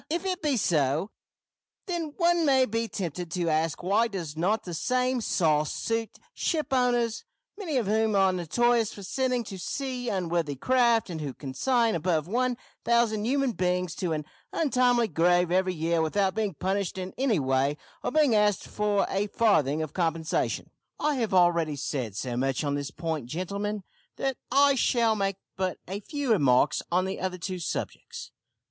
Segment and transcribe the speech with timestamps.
[0.09, 1.11] If it be so,
[1.85, 7.23] then one may be tempted to ask why does not the same `sauce' suit shipowners,
[7.55, 12.27] many of whom are notorious for sending to sea unseaworthy craft, and who consign above
[12.27, 17.37] one thousand human beings to an untimely grave every year without being punished in any
[17.37, 20.71] way or being asked for a farthing of compensation?
[20.99, 23.83] "I have already said so much on this point gentlemen,
[24.15, 28.31] that I shall make but a few remarks on the other two subjects.